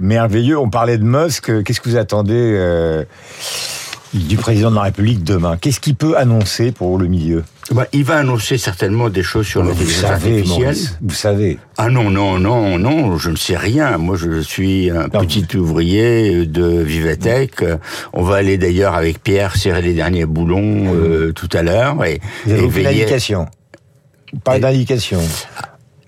merveilleux. 0.00 0.58
On 0.58 0.70
parlait 0.70 0.98
de 0.98 1.04
Musk. 1.04 1.62
Qu'est-ce 1.62 1.80
que 1.80 1.88
vous 1.90 1.96
attendez 1.96 3.04
du 4.14 4.36
président 4.36 4.70
de 4.70 4.76
la 4.76 4.82
République 4.82 5.22
demain 5.24 5.56
Qu'est-ce 5.60 5.80
qu'il 5.80 5.94
peut 5.94 6.16
annoncer 6.16 6.72
pour 6.72 6.98
le 6.98 7.06
milieu? 7.06 7.44
Bah, 7.70 7.86
il 7.92 8.02
va 8.04 8.16
annoncer 8.16 8.56
certainement 8.56 9.10
des 9.10 9.22
choses 9.22 9.46
sur 9.46 9.62
Vous 9.62 9.68
l'intelligence 9.68 10.04
artificielle. 10.04 10.62
Maurice, 10.64 10.98
vous 11.02 11.14
savez. 11.14 11.58
Ah 11.76 11.90
non, 11.90 12.10
non, 12.10 12.38
non, 12.38 12.78
non, 12.78 13.18
je 13.18 13.28
ne 13.30 13.36
sais 13.36 13.56
rien. 13.58 13.98
Moi, 13.98 14.16
je 14.16 14.40
suis 14.40 14.88
un 14.90 15.02
Non. 15.12 15.20
petit 15.20 15.46
ouvrier 15.56 16.46
de 16.46 16.66
Vivatech. 16.80 17.62
On 18.14 18.22
va 18.22 18.36
aller 18.36 18.56
d'ailleurs 18.56 18.94
avec 18.94 19.22
Pierre 19.22 19.56
serrer 19.56 19.82
les 19.82 19.92
derniers 19.92 20.24
boulons 20.24 20.94
euh, 20.94 21.32
tout 21.34 21.48
à 21.52 21.62
l'heure. 21.62 22.02
Et, 22.06 22.20
Vous 22.46 22.52
avez 22.52 22.60
et 22.62 22.64
aucune 22.64 22.82
veiller- 22.84 23.02
indication 23.02 23.46
Pas 24.44 24.56
Et- 24.56 24.60
d'indication. 24.60 25.20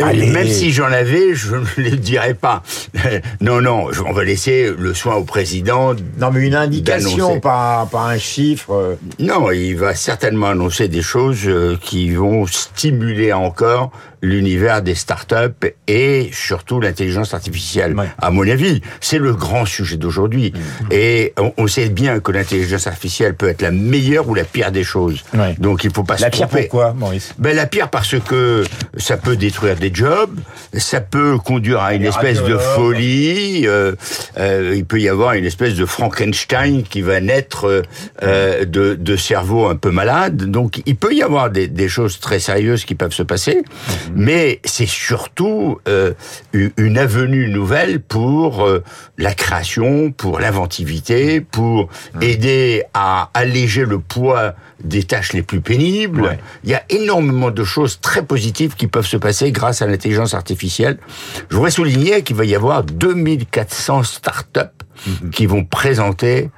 Allez. 0.02 0.26
Même 0.30 0.48
si 0.48 0.70
j'en 0.70 0.86
avais, 0.86 1.34
je 1.34 1.56
ne 1.56 1.64
le 1.90 1.96
dirais 1.96 2.34
pas. 2.34 2.62
non, 3.40 3.60
non, 3.60 3.88
on 4.06 4.12
va 4.12 4.24
laisser 4.24 4.72
le 4.76 4.94
soin 4.94 5.16
au 5.16 5.24
président. 5.24 5.94
Non, 6.18 6.30
mais 6.32 6.46
une 6.46 6.54
indication, 6.54 7.40
pas 7.40 7.88
un 7.94 8.18
chiffre. 8.18 8.72
euh. 8.72 8.94
Non, 9.18 9.50
il 9.50 9.74
va 9.76 9.94
certainement 9.94 10.48
annoncer 10.48 10.88
des 10.88 11.02
choses 11.02 11.42
euh, 11.46 11.76
qui 11.80 12.10
vont 12.10 12.46
stimuler 12.46 13.32
encore 13.32 13.90
l'univers 14.22 14.82
des 14.82 14.94
startups 14.94 15.66
et 15.88 16.28
surtout 16.32 16.80
l'intelligence 16.80 17.32
artificielle. 17.34 17.94
Ouais. 17.94 18.06
À 18.18 18.30
mon 18.30 18.46
avis, 18.48 18.82
c'est 19.00 19.18
le 19.18 19.32
grand 19.34 19.64
sujet 19.64 19.96
d'aujourd'hui. 19.96 20.52
Et 20.90 21.32
on, 21.38 21.52
on 21.56 21.66
sait 21.66 21.88
bien 21.88 22.20
que 22.20 22.30
l'intelligence 22.32 22.86
artificielle 22.86 23.34
peut 23.34 23.48
être 23.48 23.62
la 23.62 23.70
meilleure 23.70 24.28
ou 24.28 24.34
la 24.34 24.44
pire 24.44 24.72
des 24.72 24.84
choses. 24.84 25.24
Ouais. 25.34 25.54
Donc 25.58 25.84
il 25.84 25.90
faut 25.92 26.04
pas 26.04 26.16
La 26.18 26.26
se 26.26 26.36
pire 26.36 26.48
tromper. 26.48 26.62
pourquoi, 26.68 26.92
Maurice? 26.92 27.34
Ben 27.38 27.56
la 27.56 27.66
pire 27.66 27.88
parce 27.88 28.18
que 28.20 28.64
ça 28.96 29.16
peut 29.16 29.36
détruire 29.36 29.76
des 29.76 29.90
jobs, 29.92 30.38
ça 30.74 31.00
peut 31.00 31.38
conduire 31.38 31.80
à 31.80 31.94
une 31.94 32.04
espèce 32.04 32.42
de 32.42 32.56
folie, 32.58 33.66
euh, 33.66 33.94
euh, 34.38 34.74
il 34.76 34.84
peut 34.84 35.00
y 35.00 35.08
avoir 35.08 35.32
une 35.32 35.44
espèce 35.46 35.74
de 35.74 35.86
Frankenstein 35.86 36.82
qui 36.82 37.00
va 37.02 37.20
naître 37.20 37.66
euh, 37.66 37.82
euh, 38.22 38.64
de, 38.64 38.94
de 38.94 39.16
cerveaux 39.16 39.66
un 39.66 39.76
peu 39.76 39.90
malades. 39.90 40.44
Donc 40.50 40.82
il 40.86 40.96
peut 40.96 41.14
y 41.14 41.22
avoir 41.22 41.50
des, 41.50 41.68
des 41.68 41.88
choses 41.88 42.20
très 42.20 42.38
sérieuses 42.40 42.84
qui 42.84 42.94
peuvent 42.94 43.12
se 43.14 43.22
passer. 43.22 43.62
Mais 44.14 44.60
c'est 44.64 44.88
surtout 44.88 45.78
euh, 45.88 46.14
une 46.52 46.98
avenue 46.98 47.48
nouvelle 47.48 48.00
pour 48.00 48.64
euh, 48.64 48.82
la 49.18 49.34
création, 49.34 50.12
pour 50.12 50.40
l'inventivité, 50.40 51.40
pour 51.40 51.88
aider 52.20 52.84
à 52.94 53.30
alléger 53.34 53.84
le 53.84 53.98
poids 53.98 54.54
des 54.82 55.02
tâches 55.02 55.32
les 55.32 55.42
plus 55.42 55.60
pénibles. 55.60 56.22
Ouais. 56.22 56.38
Il 56.64 56.70
y 56.70 56.74
a 56.74 56.82
énormément 56.88 57.50
de 57.50 57.64
choses 57.64 58.00
très 58.00 58.24
positives 58.24 58.74
qui 58.76 58.86
peuvent 58.86 59.06
se 59.06 59.16
passer 59.16 59.52
grâce 59.52 59.82
à 59.82 59.86
l'intelligence 59.86 60.34
artificielle. 60.34 60.98
Je 61.50 61.56
voudrais 61.56 61.70
souligner 61.70 62.22
qu'il 62.22 62.36
va 62.36 62.44
y 62.44 62.54
avoir 62.54 62.82
2400 62.84 64.02
startups 64.04 64.60
qui 65.32 65.46
vont 65.46 65.64
présenter 65.64 66.50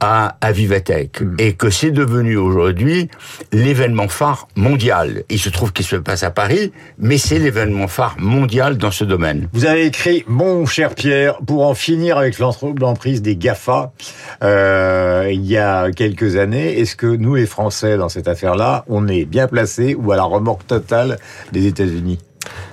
à, 0.00 0.36
à 0.40 0.52
Vivatech 0.52 1.22
et 1.38 1.54
que 1.54 1.70
c'est 1.70 1.90
devenu 1.90 2.36
aujourd'hui 2.36 3.08
l'événement 3.52 4.08
phare 4.08 4.48
mondial. 4.56 5.24
Il 5.30 5.38
se 5.38 5.48
trouve 5.48 5.72
qu'il 5.72 5.84
se 5.84 5.96
passe 5.96 6.22
à 6.22 6.30
Paris, 6.30 6.72
mais 6.98 7.18
c'est 7.18 7.38
l'événement 7.38 7.88
phare 7.88 8.16
mondial 8.18 8.76
dans 8.76 8.90
ce 8.90 9.04
domaine. 9.04 9.48
Vous 9.52 9.66
avez 9.66 9.86
écrit, 9.86 10.24
mon 10.26 10.66
cher 10.66 10.94
Pierre, 10.94 11.38
pour 11.46 11.66
en 11.66 11.74
finir 11.74 12.18
avec 12.18 12.38
l'emprise 12.38 13.22
des 13.22 13.36
GAFA, 13.36 13.92
euh, 14.42 15.28
il 15.30 15.46
y 15.46 15.56
a 15.56 15.90
quelques 15.90 16.36
années, 16.36 16.78
est-ce 16.80 16.96
que 16.96 17.06
nous, 17.06 17.34
les 17.34 17.46
Français, 17.46 17.96
dans 17.96 18.08
cette 18.08 18.28
affaire-là, 18.28 18.84
on 18.88 19.08
est 19.08 19.24
bien 19.24 19.46
placés 19.46 19.94
ou 19.94 20.12
à 20.12 20.16
la 20.16 20.24
remorque 20.24 20.66
totale 20.66 21.18
des 21.52 21.66
États-Unis? 21.66 22.18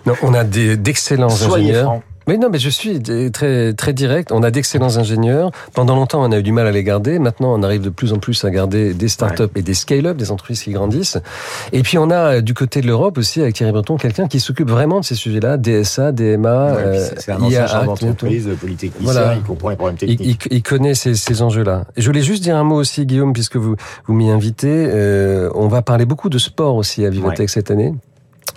Non, 0.06 0.14
on 0.22 0.34
a 0.34 0.44
d'excellents 0.44 1.32
ingénieurs. 1.32 1.84
francs. 1.84 2.04
Mais 2.28 2.38
non, 2.38 2.50
mais 2.52 2.60
je 2.60 2.70
suis 2.70 3.02
très 3.32 3.74
très 3.74 3.94
direct. 3.94 4.32
On 4.32 4.44
a 4.44 4.52
d'excellents 4.52 4.98
ingénieurs. 4.98 5.52
Pendant 5.74 5.96
longtemps, 5.96 6.22
on 6.24 6.32
a 6.32 6.40
eu 6.40 6.44
du 6.44 6.52
mal 6.52 6.68
à 6.68 6.72
les 6.72 6.84
garder. 6.84 7.20
Maintenant, 7.20 7.54
on 7.58 7.64
arrive 7.64 7.82
de 7.82 7.90
plus 7.90 8.12
en 8.14 8.18
plus 8.20 8.44
à 8.44 8.50
garder 8.50 8.94
des 8.94 9.08
startups 9.08 9.44
et 9.56 9.62
des 9.62 9.74
scale-up, 9.74 10.18
des 10.18 10.32
entreprises 10.32 10.62
qui 10.64 10.72
grandissent. 10.72 11.18
Et 11.72 11.82
puis, 11.84 11.98
on 11.98 12.10
a 12.10 12.36
euh, 12.36 12.42
du 12.42 12.54
côté 12.54 12.82
de 12.82 12.88
l'Europe 12.88 13.18
aussi, 13.18 13.42
avec 13.42 13.56
Thierry 13.56 13.72
Breton, 13.72 13.98
quelqu'un 13.98 14.28
qui 14.28 14.40
s'occupe 14.40 14.70
vraiment 14.70 15.00
de 15.00 15.06
ces 15.06 15.16
sujets-là, 15.16 15.58
DSA, 15.58 16.12
DMA, 16.12 16.74
Ouais, 16.74 16.82
euh, 16.82 17.08
c'est 17.18 17.32
un 17.32 17.42
ancien 17.42 17.66
IA, 17.66 17.84
d'entreprise, 17.86 18.50
polytechnicien, 18.60 19.12
Voilà. 19.12 19.36
il 19.36 19.42
comprend 19.44 19.70
les 19.70 19.76
problèmes 19.78 19.98
il, 20.02 20.18
techniques. 20.18 20.48
il- 20.52 20.58
il 20.58 20.64
connaît 20.64 20.96
ces, 20.96 21.16
ces 21.16 21.42
enjeux-là. 21.42 21.86
Je 21.96 22.06
voulais 22.06 22.22
juste 22.22 22.44
dire 22.44 22.58
un 22.58 22.64
mot 22.64 22.76
aussi, 22.76 23.06
Guillaume, 23.06 23.34
puisque 23.34 23.56
vous, 23.56 23.76
vous 24.06 24.14
m'y 24.14 24.30
invitez. 24.30 24.68
Euh, 24.90 25.50
on 25.56 25.68
va 25.68 25.82
parler 25.82 26.06
beaucoup 26.06 26.30
de 26.30 26.38
sport 26.38 26.76
aussi 26.76 27.06
à 27.06 27.10
Vivatech 27.10 27.50
cette 27.50 27.72
année. 27.72 27.94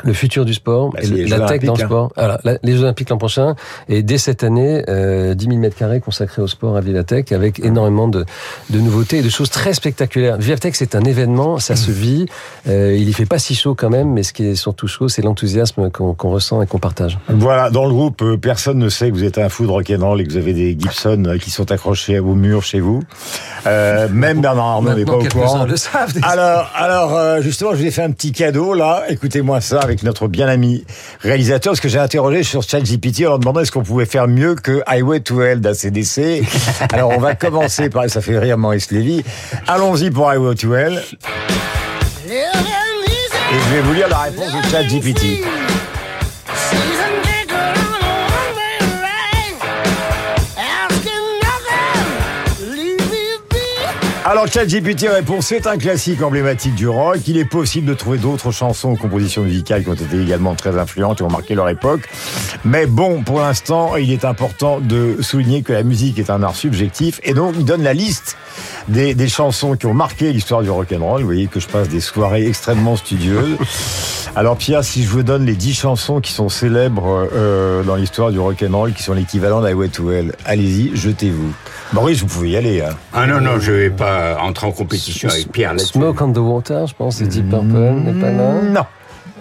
Le 0.04 0.12
futur 0.12 0.44
du 0.44 0.54
sport, 0.54 0.90
Bah, 0.92 1.00
et 1.02 1.06
les 1.06 1.26
la 1.26 1.40
tech 1.46 1.62
dans 1.64 1.74
le 1.74 1.82
hein. 1.82 1.86
sport. 1.86 2.12
Voilà, 2.16 2.40
la- 2.44 2.58
les 2.62 2.72
Jeux 2.76 2.82
Olympiques 2.82 3.10
l'an 3.10 3.18
prochain. 3.18 3.54
Et 3.88 4.02
dès 4.02 4.18
cette 4.18 4.44
année, 4.44 4.82
euh, 4.88 5.34
10 5.34 5.46
000 5.46 5.58
mètres 5.58 5.76
carrés 5.76 6.00
consacrés 6.00 6.42
au 6.42 6.46
sport 6.46 6.76
à 6.76 6.80
Vivatech 6.80 7.32
avec 7.32 7.60
énormément 7.60 8.08
de, 8.08 8.24
de 8.70 8.78
nouveautés 8.78 9.18
et 9.18 9.22
de 9.22 9.28
choses 9.28 9.50
très 9.50 9.72
spectaculaires. 9.74 10.36
Vivatech, 10.38 10.74
c'est 10.76 10.94
un 10.94 11.04
événement, 11.04 11.58
ça 11.58 11.76
se 11.76 11.90
vit. 11.90 12.26
Euh, 12.68 12.94
il 12.96 13.08
y 13.08 13.12
fait 13.12 13.26
pas 13.26 13.38
si 13.38 13.54
chaud 13.54 13.74
quand 13.74 13.90
même, 13.90 14.12
mais 14.12 14.22
ce 14.22 14.32
qui 14.32 14.46
est 14.46 14.54
surtout 14.54 14.86
chaud, 14.88 15.08
c'est 15.08 15.22
l'enthousiasme 15.22 15.90
qu'on 15.90 16.14
ressent 16.30 16.62
et 16.62 16.66
qu'on 16.66 16.78
partage. 16.78 17.18
Voilà, 17.28 17.70
dans 17.70 17.84
le 17.86 17.90
groupe, 17.92 18.22
euh, 18.22 18.36
personne 18.36 18.78
ne 18.78 18.88
sait 18.88 19.10
que 19.10 19.14
vous 19.14 19.24
êtes 19.24 19.38
un 19.38 19.48
fou 19.48 19.66
de 19.66 19.70
rock'n'roll 19.70 20.20
et 20.20 20.24
que 20.24 20.30
vous 20.30 20.36
avez 20.38 20.52
des 20.52 20.76
Gibson 20.78 21.24
euh, 21.26 21.38
qui 21.38 21.50
sont 21.50 21.70
accrochés 21.72 22.18
au 22.18 22.34
mur 22.34 22.62
chez 22.62 22.80
vous. 22.80 23.00
Euh, 23.66 24.08
même 24.10 24.40
Bernard 24.40 24.66
Arnault 24.66 24.94
n'est 24.94 25.04
pas 25.04 25.14
au 25.16 25.24
courant. 25.24 25.64
le 25.64 25.76
savent. 25.76 26.14
Alors, 26.22 26.70
alors 26.74 27.14
euh, 27.16 27.40
justement, 27.42 27.70
je 27.72 27.76
vous 27.78 27.86
ai 27.86 27.90
fait 27.90 28.02
un 28.02 28.10
petit 28.12 28.32
cadeau 28.32 28.74
là. 28.74 29.04
Écoutez-moi 29.08 29.60
ça 29.60 29.80
avec 29.90 30.02
notre 30.04 30.28
bien 30.28 30.48
ami 30.48 30.84
réalisateur, 31.20 31.72
parce 31.72 31.80
que 31.80 31.88
j'ai 31.88 31.98
interrogé 31.98 32.42
sur 32.44 32.62
ChatGPT 32.62 33.26
en 33.26 33.30
leur 33.30 33.38
demandant 33.40 33.60
est-ce 33.60 33.72
qu'on 33.72 33.82
pouvait 33.82 34.06
faire 34.06 34.28
mieux 34.28 34.54
que 34.54 34.82
Highway 34.86 35.20
to 35.20 35.42
Hell 35.42 35.60
d'ACDC. 35.60 36.42
Alors, 36.92 37.10
on 37.10 37.18
va 37.18 37.34
commencer 37.34 37.90
par, 37.90 38.08
ça 38.08 38.20
fait 38.20 38.38
rire 38.38 38.56
Maurice 38.56 38.90
Lévy. 38.92 39.24
Allons-y 39.66 40.10
pour 40.10 40.30
Highway 40.30 40.54
to 40.54 40.74
Hell. 40.74 41.02
Et 42.28 42.44
je 43.52 43.74
vais 43.74 43.80
vous 43.82 43.92
lire 43.92 44.08
la 44.08 44.18
réponse 44.18 44.52
de 44.52 44.70
ChatGPT. 44.70 45.44
Alors 54.30 54.46
ChatGPT 54.46 55.08
répond 55.08 55.40
c'est 55.40 55.66
un 55.66 55.76
classique 55.76 56.22
emblématique 56.22 56.76
du 56.76 56.86
rock. 56.86 57.18
Il 57.26 57.36
est 57.36 57.44
possible 57.44 57.88
de 57.88 57.94
trouver 57.94 58.16
d'autres 58.16 58.52
chansons 58.52 58.94
compositions 58.94 59.42
musicales 59.42 59.82
qui 59.82 59.88
ont 59.88 59.94
été 59.94 60.22
également 60.22 60.54
très 60.54 60.78
influentes 60.78 61.20
et 61.20 61.24
ont 61.24 61.30
marqué 61.30 61.56
leur 61.56 61.68
époque. 61.68 62.08
Mais 62.64 62.86
bon, 62.86 63.24
pour 63.24 63.40
l'instant, 63.40 63.96
il 63.96 64.12
est 64.12 64.24
important 64.24 64.78
de 64.78 65.16
souligner 65.20 65.62
que 65.62 65.72
la 65.72 65.82
musique 65.82 66.20
est 66.20 66.30
un 66.30 66.44
art 66.44 66.54
subjectif 66.54 67.18
et 67.24 67.34
donc 67.34 67.56
il 67.58 67.64
donne 67.64 67.82
la 67.82 67.92
liste 67.92 68.36
des, 68.86 69.14
des 69.14 69.28
chansons 69.28 69.74
qui 69.74 69.86
ont 69.86 69.94
marqué 69.94 70.32
l'histoire 70.32 70.62
du 70.62 70.70
rock'n'roll. 70.70 71.22
Vous 71.22 71.26
voyez 71.26 71.48
que 71.48 71.58
je 71.58 71.66
passe 71.66 71.88
des 71.88 71.98
soirées 71.98 72.46
extrêmement 72.46 72.94
studieuses. 72.94 73.58
Alors 74.36 74.56
Pierre, 74.56 74.84
si 74.84 75.02
je 75.02 75.08
vous 75.08 75.22
donne 75.24 75.44
les 75.44 75.56
10 75.56 75.74
chansons 75.74 76.20
qui 76.20 76.32
sont 76.32 76.48
célèbres 76.48 77.28
euh, 77.34 77.82
dans 77.82 77.96
l'histoire 77.96 78.30
du 78.30 78.38
rock'n'roll, 78.38 78.92
qui 78.92 79.02
sont 79.02 79.12
l'équivalent 79.12 79.60
d'Highway 79.60 79.88
to 79.88 80.12
Hell, 80.12 80.32
allez-y, 80.44 80.96
jetez-vous. 80.96 81.52
Maurice, 81.92 82.20
vous 82.20 82.26
pouvez 82.28 82.50
y 82.50 82.56
aller. 82.56 82.80
Hein. 82.80 82.94
Ah 83.12 83.26
non, 83.26 83.40
non, 83.40 83.58
je 83.58 83.72
vais 83.72 83.90
pas 83.90 84.38
entrer 84.40 84.68
en 84.68 84.72
compétition 84.72 85.28
avec 85.28 85.50
Pierre 85.50 85.72
là-dessus. 85.72 85.94
Smoke 85.94 86.22
on 86.22 86.32
the 86.32 86.38
Water, 86.38 86.86
je 86.86 86.94
pense, 86.94 87.16
c'est 87.16 87.26
Deep 87.26 87.50
Purple, 87.50 87.66
n'est 87.66 88.20
pas 88.20 88.30
là? 88.30 88.62
Non. 88.62 88.84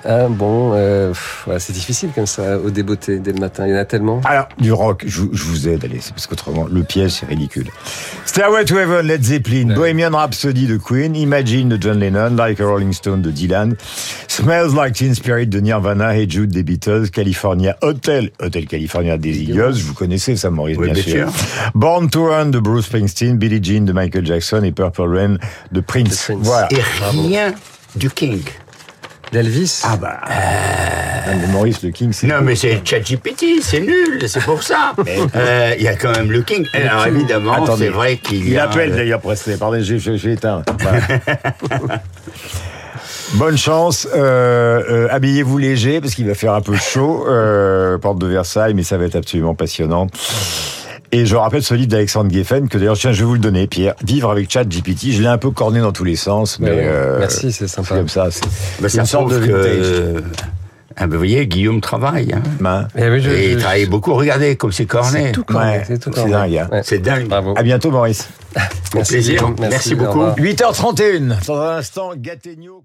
Ah 0.06 0.28
bon, 0.30 0.72
euh, 0.74 1.14
ouais, 1.48 1.60
c'est 1.60 1.74
difficile 1.74 2.10
comme 2.16 2.26
ça, 2.26 2.58
au 2.58 2.70
débeauté 2.70 3.20
dès 3.20 3.34
le 3.34 3.40
matin, 3.40 3.68
il 3.68 3.72
y 3.72 3.76
en 3.76 3.80
a 3.80 3.86
tellement. 3.86 4.22
Alors, 4.26 4.48
du 4.58 4.72
rock, 4.72 5.04
je, 5.06 5.22
vous- 5.22 5.30
je 5.34 5.44
vous 5.44 5.68
aide, 5.68 5.84
allez, 5.86 6.00
c'est 6.00 6.14
parce 6.14 6.26
qu'autrement, 6.28 6.68
le 6.72 6.84
piège, 6.84 7.12
c'est 7.12 7.26
ridicule. 7.26 7.68
Stairway 8.26 8.66
to 8.66 8.78
Heaven, 8.78 9.06
Led 9.06 9.24
Zeppelin, 9.24 9.74
Bohemian 9.76 10.12
Rhapsody 10.12 10.68
de 10.68 10.78
Queen, 10.78 11.16
Imagine 11.16 11.70
de 11.70 11.82
John 11.82 12.00
Lennon, 12.00 12.36
Like 12.36 12.60
a 12.62 12.66
Rolling 12.66 12.94
Stone 12.94 13.22
de 13.22 13.32
Dylan, 13.32 13.76
Smells 14.28 14.74
Like 14.76 14.94
Teen 14.94 15.16
Spirit 15.16 15.48
de 15.48 15.60
Nirvana, 15.60 16.16
Hey 16.18 16.30
Jude 16.30 16.52
des 16.52 16.64
Beatles, 16.64 17.10
California 17.12 17.76
Hotel, 17.82 18.32
Hotel 18.40 18.66
California 18.68 19.18
des 19.18 19.42
Eagles, 19.42 19.74
vous 19.84 19.94
connaissez 19.94 20.36
ça, 20.36 20.50
Maurice, 20.50 20.78
Oui, 20.78 20.86
bien, 20.92 20.94
bien 20.94 21.04
sûr. 21.04 21.28
Born 21.76 22.10
to 22.10 22.26
Run 22.30 22.48
de 22.48 22.60
Bruce 22.60 22.86
Springsteen, 22.86 23.38
Billie 23.38 23.60
Jean 23.64 23.86
de 23.86 23.94
Michael 23.94 24.26
Jackson 24.26 24.62
et 24.64 24.72
Purple 24.72 25.02
Rain 25.02 25.36
de 25.72 25.82
Prince. 25.82 26.04
De 26.30 26.34
Prince. 26.34 26.46
Voilà. 26.48 26.68
Et 26.72 26.82
rien 27.12 27.54
du 27.96 28.10
King. 28.10 28.42
D'Elvis 29.32 29.82
Ah 29.84 29.96
bah, 29.96 30.20
euh, 30.30 31.34
mais 31.40 31.48
Maurice, 31.48 31.84
le 31.84 31.92
King, 31.92 32.12
c'est... 32.14 32.26
Non, 32.28 32.42
mais 32.42 32.56
c'est 32.56 32.82
ChatGPT, 32.84 33.62
c'est 33.62 33.82
nul, 33.82 34.20
c'est 34.28 34.44
pour 34.44 34.64
ça. 34.64 34.94
Euh, 35.36 35.76
Il 35.78 35.84
y 35.84 35.88
a 35.88 35.96
quand 35.96 36.12
même 36.12 36.32
le 36.32 36.42
King. 36.42 36.66
Alors 36.74 37.06
évidemment, 37.08 37.66
c'est 37.78 37.90
vrai 37.90 38.18
qu'il 38.18 38.48
y 38.48 38.52
Il 38.52 38.60
a... 38.60 38.64
appelle 38.64 38.92
d'ailleurs 38.96 39.20
Presley. 39.20 39.58
Pardon, 39.58 39.80
j'ai 39.82 40.32
éteint. 40.32 40.64
Voilà. 40.80 42.02
Bonne 43.34 43.58
chance. 43.58 44.08
Euh, 44.16 44.82
euh, 44.90 45.08
Habillez-vous 45.12 45.58
léger 45.58 46.02
parce 46.02 46.16
qu'il 46.16 46.28
va 46.28 46.34
faire 46.34 46.54
un 46.54 46.62
peu 46.62 46.76
chaud. 46.76 47.26
Euh, 47.28 47.98
porte 47.98 48.18
de 48.18 48.28
Versailles, 48.28 48.74
mais 48.74 48.84
ça 48.84 48.98
va 48.98 49.06
être 49.06 49.16
absolument 49.16 49.54
passionnant. 49.54 50.08
Et 51.12 51.26
je 51.26 51.36
rappelle 51.36 51.64
ce 51.64 51.74
livre 51.74 51.88
d'Alexandre 51.90 52.32
Geffen, 52.32 52.70
que 52.70 52.78
d'ailleurs, 52.78 52.96
tiens, 52.98 53.12
je 53.12 53.20
vais 53.20 53.26
vous 53.26 53.34
le 53.34 53.40
donner, 53.40 53.66
Pierre. 53.66 53.96
Vivre 54.04 54.30
avec 54.30 54.52
Chat 54.52 54.66
GPT. 54.66 55.12
Je 55.12 55.22
l'ai 55.22 55.28
un 55.28 55.40
peu 55.40 55.50
corné 55.50 55.80
dans 55.80 55.92
tous 55.92 56.04
les 56.04 56.16
sens, 56.16 56.60
mais 56.60 56.70
Ouais, 56.70 56.82
euh, 56.84 57.20
Merci, 57.20 57.52
c'est 57.52 57.68
sympa. 57.68 57.96
comme 57.96 58.10
ça. 58.10 58.28
C'est 58.30 58.44
bah, 58.80 58.88
une 58.94 59.06
sorte 59.06 59.32
de 59.32 59.38
vintage. 59.38 59.54
que... 59.56 60.24
Ah, 60.96 61.08
ben, 61.08 61.14
vous 61.14 61.18
voyez, 61.20 61.48
Guillaume 61.48 61.80
travaille. 61.82 62.34
Hein. 62.34 62.88
Eh 62.98 63.10
oui, 63.10 63.22
je- 63.22 63.30
Et 63.30 63.46
il 63.52 63.54
je- 63.54 63.60
travaille 63.60 63.86
beaucoup. 63.86 64.14
Regardez 64.14 64.56
comme 64.58 64.72
c'est 64.74 64.86
corné. 64.86 65.28
C'est 65.28 65.32
tout 65.32 65.44
corné, 65.46 65.78
Ouais, 65.78 65.84
c'est 65.88 65.98
tout 65.98 66.10
c'est 66.14 66.20
corné. 66.20 66.32
dingue, 66.34 66.58
hein. 66.58 66.70
Ouais. 66.72 66.82
C'est 66.84 67.00
dingue. 67.00 67.28
Bravo. 67.28 67.54
À 67.58 67.64
bientôt, 67.64 67.90
Maurice. 67.90 68.28
Au 68.96 69.02
plaisir. 69.02 69.50
Merci 69.60 69.94
au 69.94 69.98
beaucoup. 69.98 70.20
revoir. 70.20 70.36
8h31. 70.38 71.46
Dans 71.48 71.60
un 71.62 71.78
instant, 71.78 72.12
Gattegno. 72.18 72.84